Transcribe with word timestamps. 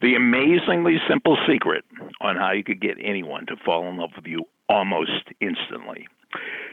The 0.00 0.14
amazingly 0.14 0.98
simple 1.08 1.36
secret 1.48 1.84
on 2.20 2.36
how 2.36 2.52
you 2.52 2.62
could 2.62 2.80
get 2.80 2.96
anyone 3.02 3.46
to 3.46 3.56
fall 3.64 3.88
in 3.88 3.96
love 3.96 4.10
with 4.14 4.26
you 4.26 4.44
almost 4.68 5.24
instantly. 5.40 6.06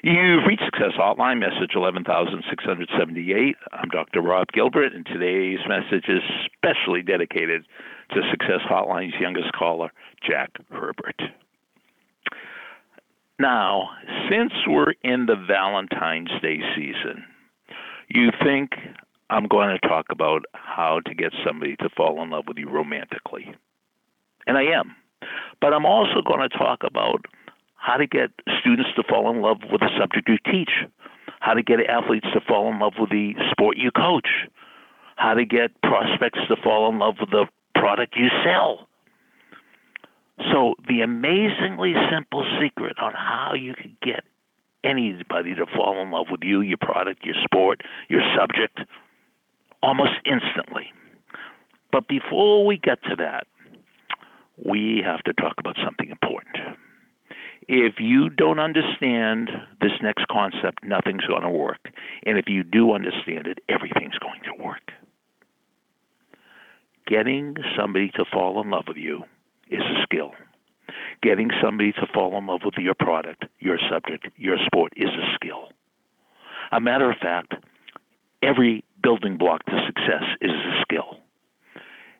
You've 0.04 0.46
reached 0.46 0.66
Success 0.66 0.92
Hotline, 1.00 1.40
message 1.40 1.72
11678. 1.76 3.56
I'm 3.72 3.90
Dr. 3.90 4.22
Rob 4.22 4.52
Gilbert, 4.54 4.94
and 4.94 5.06
today's 5.06 5.60
message 5.68 6.06
is 6.08 6.22
specially 6.56 7.02
dedicated 7.02 7.66
to 8.14 8.22
Success 8.30 8.62
Hotline's 8.70 9.16
youngest 9.20 9.52
caller, 9.54 9.92
Jack 10.22 10.52
Herbert. 10.70 11.20
Now, 13.40 13.90
since 14.30 14.54
we're 14.68 14.94
in 15.04 15.26
the 15.26 15.36
Valentine's 15.36 16.30
Day 16.42 16.60
season, 16.76 17.26
you 18.10 18.30
think 18.44 18.72
I'm 19.30 19.48
going 19.48 19.70
to 19.70 19.88
talk 19.88 20.08
about 20.10 20.46
how 20.54 21.00
to 21.06 21.16
get 21.16 21.34
somebody 21.46 21.76
to 21.78 21.90
fall 21.90 22.22
in 22.22 22.30
love 22.30 22.46
with 22.48 22.58
you 22.58 22.70
romantically. 22.70 23.54
And 24.46 24.58
I 24.58 24.64
am. 24.64 24.96
But 25.62 25.74
I'm 25.74 25.86
also 25.86 26.22
going 26.22 26.48
to 26.48 26.58
talk 26.58 26.84
about 26.84 27.26
how 27.76 27.98
to 27.98 28.08
get 28.08 28.32
students 28.60 28.90
to 28.96 29.04
fall 29.04 29.32
in 29.32 29.42
love 29.42 29.58
with 29.72 29.82
the 29.82 29.90
subject 30.00 30.30
you 30.30 30.38
teach, 30.52 30.72
how 31.40 31.54
to 31.54 31.64
get 31.64 31.80
athletes 31.90 32.28
to 32.34 32.42
fall 32.42 32.72
in 32.72 32.80
love 32.80 32.94
with 33.00 33.10
the 33.10 33.34
sport 33.52 33.78
you 33.78 33.92
coach, 33.92 34.28
how 35.16 35.34
to 35.34 35.46
get 35.46 35.80
prospects 35.82 36.40
to 36.50 36.56
fall 36.64 36.90
in 36.90 37.00
love 37.00 37.16
with 37.20 37.32
the 37.32 37.46
product 37.74 38.16
you 38.18 38.28
sell. 38.44 38.88
So, 40.52 40.76
the 40.88 41.02
amazingly 41.02 41.94
simple 42.12 42.46
secret 42.62 42.98
on 43.00 43.14
how 43.14 43.54
you 43.54 43.74
can 43.74 43.96
get 44.04 44.26
anybody 44.84 45.56
to 45.56 45.66
fall 45.66 46.02
in 46.02 46.12
love 46.12 46.28
with 46.30 46.42
you, 46.44 46.62
your 46.62 46.78
product, 46.78 47.24
your 47.26 47.36
sport, 47.44 47.82
your 48.10 48.22
subject, 48.38 48.80
almost 49.86 50.14
instantly. 50.26 50.92
But 51.92 52.08
before 52.08 52.66
we 52.66 52.78
get 52.78 53.02
to 53.04 53.16
that, 53.18 53.46
we 54.58 55.02
have 55.06 55.22
to 55.24 55.34
talk 55.34 55.54
about 55.60 55.78
something 55.84 56.10
important. 56.10 56.58
If 57.68 58.00
you 58.00 58.30
don't 58.30 58.60
understand 58.60 59.50
this 59.82 59.92
next 60.02 60.28
concept, 60.28 60.84
nothing's 60.84 61.26
going 61.26 61.44
to 61.44 61.50
work. 61.50 61.90
And 62.26 62.38
if 62.38 62.46
you 62.48 62.64
do 62.64 62.94
understand 62.94 63.48
it, 63.48 63.60
everything's 63.70 64.18
going 64.18 64.42
to 64.46 64.64
work. 64.64 64.92
Getting 67.08 67.56
somebody 67.78 68.10
to 68.16 68.26
fall 68.26 68.62
in 68.62 68.72
love 68.72 68.86
with 68.88 68.98
you 68.98 69.24
is 69.70 69.82
a 69.82 70.02
skill. 70.04 70.32
Getting 71.22 71.52
somebody 71.62 71.92
to 71.94 72.08
fall 72.12 72.36
in 72.38 72.48
love 72.48 72.62
with 72.66 72.76
your 72.78 72.96
product, 72.96 73.46
your 73.60 73.78
subject, 73.90 74.28
your 74.38 74.58
sport 74.66 74.94
is 74.96 75.10
a 75.10 75.34
skill. 75.36 75.70
A 76.72 76.80
matter 76.80 77.12
of 77.12 77.18
fact, 77.18 77.54
every 78.42 78.84
building 79.06 79.38
block 79.38 79.64
to 79.66 79.78
success 79.86 80.26
is 80.42 80.50
a 80.50 80.82
skill. 80.82 81.22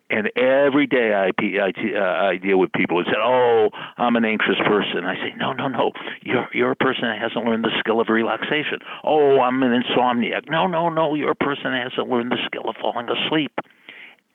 And 0.08 0.30
every 0.38 0.86
day 0.86 1.14
I, 1.18 1.32
I, 1.34 1.72
uh, 1.98 2.30
I 2.30 2.38
deal 2.38 2.60
with 2.60 2.72
people 2.74 3.02
who 3.02 3.10
say, 3.10 3.18
"Oh, 3.18 3.70
I'm 3.98 4.16
an 4.16 4.24
anxious 4.24 4.60
person." 4.64 5.04
I 5.04 5.16
say, 5.16 5.34
"No, 5.36 5.52
no, 5.54 5.68
no. 5.68 5.94
You're 6.22 6.48
you're 6.54 6.72
a 6.72 6.76
person 6.76 7.10
that 7.10 7.18
hasn't 7.20 7.44
learned 7.44 7.64
the 7.64 7.72
skill 7.80 8.00
of 8.00 8.10
relaxation." 8.10 8.80
"Oh, 9.04 9.42
I'm 9.42 9.64
an 9.64 9.82
insomniac." 9.82 10.48
No, 10.48 10.68
no, 10.68 10.90
no. 10.90 11.16
You're 11.16 11.32
a 11.32 11.36
person 11.50 11.72
that 11.72 11.90
hasn't 11.92 12.08
learned 12.08 12.32
the 12.32 12.38
skill 12.46 12.70
of 12.70 12.76
falling 12.80 13.10
asleep. 13.10 13.54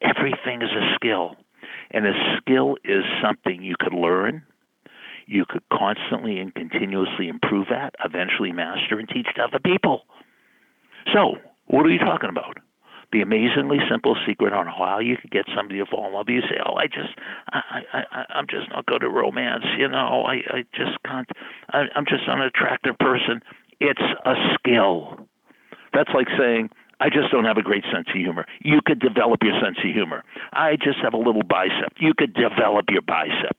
Everything 0.03 0.61
is 0.61 0.73
a 0.73 0.95
skill, 0.97 1.37
and 1.93 2.05
a 2.05 2.15
skill 2.39 2.77
is 2.83 3.05
something 3.23 3.63
you 3.63 3.77
could 3.79 3.95
learn, 3.95 4.43
you 5.27 5.45
could 5.49 5.63
constantly 5.73 6.41
and 6.41 6.53
continuously 6.53 7.29
improve 7.29 7.69
at, 7.71 7.95
eventually 8.05 8.51
master, 8.51 8.99
and 8.99 9.09
teach 9.09 9.29
to 9.37 9.43
other 9.43 9.61
people. 9.61 10.03
So, 11.13 11.37
what 11.71 11.87
are 11.87 11.91
you 11.91 11.99
talking 11.99 12.31
about? 12.31 12.59
The 13.13 13.23
amazingly 13.23 13.79
simple 13.91 14.17
secret 14.27 14.53
on 14.53 14.67
how 14.67 15.01
you 15.01 15.17
can 15.17 15.31
get 15.33 15.45
somebody 15.57 15.81
to 15.81 15.87
fall 15.87 16.07
in 16.07 16.15
love 16.15 16.29
you. 16.29 16.43
Say, 16.43 16.59
oh, 16.65 16.75
I 16.77 16.87
just, 16.87 17.11
I, 17.53 17.83
I, 17.93 18.25
I'm 18.35 18.47
just 18.49 18.71
not 18.71 18.87
good 18.87 19.03
at 19.03 19.11
romance. 19.11 19.65
You 19.77 19.89
know, 19.89 20.25
I, 20.27 20.35
I 20.51 20.65
just 20.75 21.03
can't. 21.05 21.29
I, 21.71 21.87
I'm 21.97 22.07
just 22.07 22.23
an 22.29 22.41
attractive 22.41 22.97
person. 22.99 23.43
It's 23.81 24.03
a 24.25 24.35
skill. 24.55 25.27
That's 25.93 26.11
like 26.15 26.29
saying, 26.39 26.71
I 27.01 27.09
just 27.09 27.33
don't 27.33 27.45
have 27.45 27.57
a 27.57 27.63
great 27.63 27.85
sense 27.93 28.07
of 28.09 28.15
humor. 28.15 28.47
You 28.61 28.81
could 28.85 29.01
develop 29.01 29.43
your 29.43 29.59
sense 29.61 29.79
of 29.79 29.91
humor. 29.93 30.23
I 30.53 30.77
just 30.77 30.99
have 31.03 31.15
a 31.15 31.19
little 31.19 31.43
bicep. 31.43 31.95
You 31.99 32.13
could 32.17 32.35
develop 32.35 32.87
your 32.91 33.03
bicep. 33.03 33.57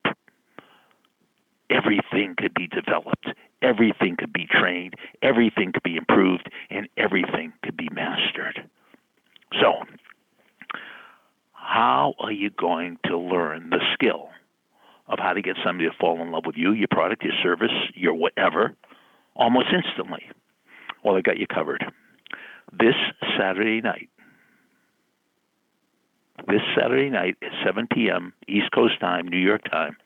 Everything 1.70 2.36
could 2.38 2.54
be 2.54 2.68
developed. 2.68 3.28
Everything 3.62 4.16
could 4.18 4.34
be 4.34 4.48
trained. 4.50 4.96
Everything 5.22 5.72
could 5.72 5.84
be 5.84 5.96
improved. 5.96 6.50
And 6.70 6.88
everything 6.98 7.54
could 7.64 7.78
be 7.78 7.90
mastered. 7.92 8.68
So, 9.60 9.84
how 11.54 12.14
are 12.20 12.32
you 12.32 12.50
going 12.50 12.98
to 13.06 13.18
learn 13.18 13.70
the 13.70 13.80
skill 13.94 14.30
of 15.08 15.20
how 15.20 15.34
to 15.34 15.42
get 15.42 15.56
somebody 15.64 15.90
to 15.90 15.96
fall 16.00 16.22
in 16.22 16.32
love 16.32 16.44
with 16.46 16.56
you, 16.58 16.72
your 16.72 16.88
product, 16.90 17.24
your 17.24 17.34
service, 17.44 17.72
your 17.96 18.14
whatever, 18.14 18.76
almost 19.36 19.68
instantly? 19.74 20.24
Well, 21.04 21.16
I 21.16 21.22
got 21.22 21.38
you 21.38 21.48
covered. 21.48 21.84
This 22.72 22.96
Saturday 23.38 23.82
night, 23.82 24.10
this 26.48 26.62
Saturday 26.76 27.10
night 27.10 27.38
at 27.42 27.52
7 27.66 27.88
p.m. 27.94 28.34
East 28.48 28.72
Coast 28.74 29.00
time, 29.00 29.28
New 29.28 29.38
York 29.38 29.62
time, 29.70 29.98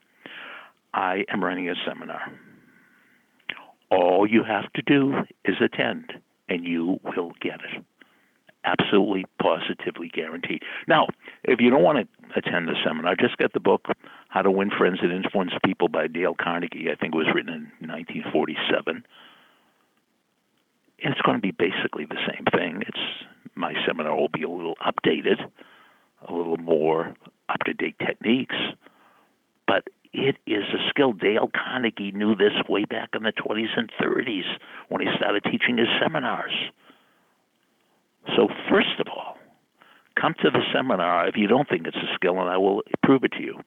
I 0.92 1.24
am 1.32 1.42
running 1.42 1.68
a 1.68 1.74
seminar. 1.86 2.32
All 3.90 4.26
you 4.28 4.42
have 4.44 4.72
to 4.72 4.82
do 4.82 5.14
is 5.44 5.56
attend, 5.60 6.12
and 6.48 6.64
you 6.64 7.00
will 7.04 7.32
get 7.40 7.60
it 7.60 7.84
absolutely, 8.66 9.24
positively 9.40 10.08
guaranteed. 10.12 10.62
Now, 10.86 11.06
if 11.44 11.60
you 11.60 11.70
don't 11.70 11.82
want 11.82 11.98
to 11.98 12.38
attend 12.38 12.68
the 12.68 12.74
seminar, 12.84 13.14
just 13.16 13.38
get 13.38 13.52
the 13.52 13.60
book 13.60 13.86
How 14.28 14.42
to 14.42 14.50
Win 14.50 14.70
Friends 14.76 14.98
and 15.02 15.12
Influence 15.12 15.52
People 15.64 15.88
by 15.88 16.08
Dale 16.08 16.34
Carnegie. 16.38 16.90
I 16.90 16.96
think 16.96 17.14
it 17.14 17.18
was 17.18 17.28
written 17.32 17.70
in 17.80 17.88
1947. 17.88 19.04
And 21.02 21.12
it's 21.12 21.20
going 21.22 21.36
to 21.36 21.42
be 21.42 21.52
basically 21.52 22.06
the 22.06 22.18
same 22.26 22.44
thing. 22.52 22.82
It's 22.86 22.98
my 23.54 23.74
seminar 23.86 24.16
will 24.16 24.28
be 24.28 24.42
a 24.42 24.48
little 24.48 24.76
updated, 24.84 25.38
a 26.26 26.34
little 26.34 26.56
more 26.56 27.14
up 27.48 27.60
to 27.64 27.72
date 27.72 27.96
techniques, 28.04 28.56
but 29.66 29.84
it 30.16 30.36
is 30.46 30.64
a 30.72 30.88
skill. 30.88 31.12
Dale 31.12 31.50
Carnegie 31.54 32.10
knew 32.10 32.34
this 32.34 32.54
way 32.68 32.86
back 32.86 33.10
in 33.14 33.22
the 33.22 33.32
20s 33.32 33.76
and 33.76 33.90
30s 34.00 34.46
when 34.88 35.02
he 35.02 35.08
started 35.14 35.44
teaching 35.44 35.76
his 35.76 35.88
seminars. 36.00 36.54
So, 38.34 38.48
first 38.70 38.98
of 38.98 39.06
all, 39.08 39.36
come 40.20 40.34
to 40.42 40.50
the 40.50 40.62
seminar 40.74 41.28
if 41.28 41.36
you 41.36 41.46
don't 41.46 41.68
think 41.68 41.86
it's 41.86 41.96
a 41.96 42.14
skill, 42.14 42.40
and 42.40 42.48
I 42.48 42.56
will 42.56 42.82
prove 43.02 43.24
it 43.24 43.32
to 43.32 43.42
you. 43.42 43.60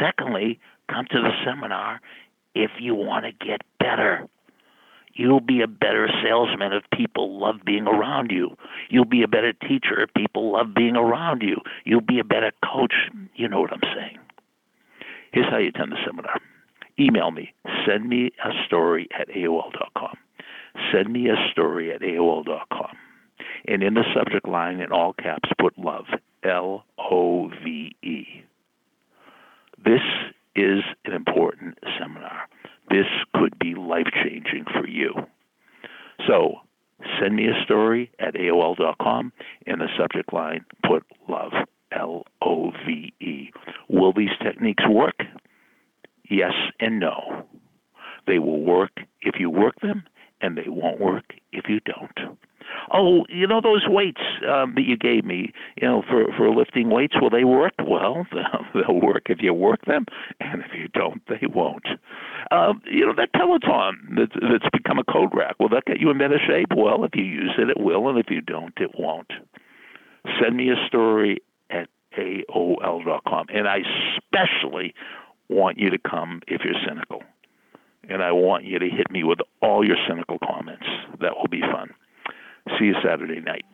Secondly, 0.00 0.58
come 0.90 1.06
to 1.12 1.20
the 1.20 1.30
seminar 1.46 2.00
if 2.54 2.72
you 2.80 2.96
want 2.96 3.24
to 3.24 3.46
get 3.46 3.62
better. 3.78 4.26
You'll 5.14 5.40
be 5.40 5.62
a 5.62 5.68
better 5.68 6.08
salesman 6.22 6.72
if 6.72 6.82
people 6.92 7.40
love 7.40 7.56
being 7.64 7.86
around 7.86 8.30
you. 8.30 8.56
You'll 8.90 9.04
be 9.04 9.22
a 9.22 9.28
better 9.28 9.52
teacher 9.52 10.02
if 10.02 10.12
people 10.14 10.52
love 10.52 10.74
being 10.74 10.96
around 10.96 11.42
you. 11.42 11.56
You'll 11.84 12.00
be 12.00 12.18
a 12.18 12.24
better 12.24 12.52
coach. 12.64 12.94
You 13.36 13.48
know 13.48 13.60
what 13.60 13.72
I'm 13.72 13.80
saying. 13.94 14.18
Here's 15.32 15.46
how 15.50 15.58
you 15.58 15.68
attend 15.68 15.92
the 15.92 15.96
seminar. 16.06 16.40
Email 16.98 17.30
me. 17.30 17.52
Send 17.86 18.08
me 18.08 18.32
a 18.44 18.50
story 18.66 19.08
at 19.18 19.28
AOL.com. 19.28 20.16
Send 20.92 21.12
me 21.12 21.28
a 21.28 21.50
story 21.52 21.92
at 21.92 22.00
AOL.com 22.00 22.96
and 23.66 23.82
in 23.82 23.94
the 23.94 24.04
subject 24.14 24.48
line 24.48 24.80
in 24.80 24.92
all 24.92 25.12
caps 25.12 25.48
put 25.60 25.78
love 25.78 26.06
L 26.44 26.84
O 26.98 27.48
V 27.64 27.94
E. 28.02 28.24
This 29.84 30.00
is 30.56 30.82
an 31.04 31.12
important 31.12 31.78
seminar. 31.98 32.48
This 32.90 33.06
could 33.34 33.58
be 33.58 33.74
life 33.74 34.08
changing 34.24 34.64
for 34.72 34.86
you. 34.88 35.12
So 36.26 36.56
send 37.20 37.36
me 37.36 37.46
a 37.46 37.64
story 37.64 38.10
at 38.18 38.34
AOL.com. 38.34 39.32
In 39.66 39.78
the 39.78 39.88
subject 39.96 40.32
line, 40.32 40.64
put 40.86 41.04
love, 41.28 41.52
L 41.92 42.24
O 42.42 42.72
V 42.86 43.12
E. 43.20 43.50
Will 43.88 44.12
these 44.12 44.36
techniques 44.42 44.84
work? 44.88 45.20
Yes 46.30 46.52
and 46.80 47.00
no. 47.00 47.46
They 48.26 48.38
will 48.38 48.60
work 48.60 48.92
if 49.22 49.36
you 49.38 49.48
work 49.50 49.80
them, 49.80 50.04
and 50.40 50.56
they 50.56 50.68
won't 50.68 51.00
work 51.00 51.34
if 51.52 51.64
you 51.68 51.80
don't 51.80 52.38
oh, 52.92 53.24
you 53.28 53.46
know 53.46 53.60
those 53.60 53.86
weights 53.88 54.20
um, 54.48 54.74
that 54.74 54.84
you 54.86 54.96
gave 54.96 55.24
me, 55.24 55.52
you 55.80 55.88
know, 55.88 56.02
for 56.08 56.26
for 56.36 56.50
lifting 56.54 56.90
weights. 56.90 57.14
Well, 57.20 57.30
they 57.30 57.44
work 57.44 57.74
well. 57.86 58.26
They'll 58.74 59.00
work 59.00 59.24
if 59.26 59.38
you 59.40 59.54
work 59.54 59.84
them, 59.86 60.06
and 60.40 60.62
if 60.62 60.72
you 60.74 60.88
don't, 60.88 61.22
they 61.28 61.46
won't. 61.46 61.86
Um, 62.50 62.82
you 62.90 63.06
know 63.06 63.14
that 63.16 63.32
Peloton 63.32 64.16
that's, 64.16 64.32
that's 64.40 64.70
become 64.72 64.98
a 64.98 65.04
code 65.04 65.30
rack. 65.34 65.56
Will 65.58 65.68
that 65.70 65.84
get 65.86 66.00
you 66.00 66.10
in 66.10 66.18
better 66.18 66.40
shape? 66.46 66.68
Well, 66.76 67.04
if 67.04 67.14
you 67.14 67.24
use 67.24 67.54
it, 67.58 67.70
it 67.70 67.80
will, 67.80 68.08
and 68.08 68.18
if 68.18 68.26
you 68.30 68.40
don't, 68.40 68.74
it 68.78 68.90
won't. 68.98 69.30
Send 70.42 70.56
me 70.56 70.70
a 70.70 70.86
story 70.86 71.38
AOL.com, 72.18 73.46
and 73.54 73.68
I 73.68 73.78
especially 74.18 74.94
want 75.48 75.78
you 75.78 75.90
to 75.90 75.98
come 75.98 76.42
if 76.46 76.62
you're 76.64 76.74
cynical 76.86 77.22
and 78.08 78.22
I 78.22 78.32
want 78.32 78.64
you 78.64 78.78
to 78.78 78.88
hit 78.88 79.10
me 79.10 79.22
with 79.22 79.38
all 79.60 79.86
your 79.86 79.96
cynical 80.08 80.38
comments. 80.38 80.86
That 81.20 81.36
will 81.36 81.48
be 81.48 81.60
fun. 81.60 81.90
See 82.78 82.86
you 82.86 82.94
Saturday 83.04 83.40
night. 83.40 83.64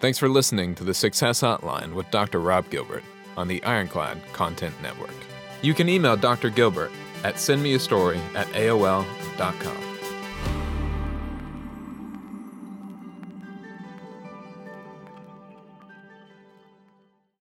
Thanks 0.00 0.18
for 0.18 0.28
listening 0.28 0.74
to 0.76 0.84
the 0.84 0.94
Success 0.94 1.40
Hotline 1.40 1.94
with 1.94 2.10
Dr. 2.10 2.40
Rob 2.40 2.68
Gilbert 2.70 3.04
on 3.36 3.48
the 3.48 3.62
Ironclad 3.64 4.20
Content 4.32 4.74
Network. 4.82 5.14
You 5.62 5.74
can 5.74 5.88
email 5.88 6.16
Dr. 6.16 6.50
Gilbert 6.50 6.90
at 7.24 7.36
sendmeastory 7.36 8.18
at 8.34 8.46
AOL.com. 8.48 9.91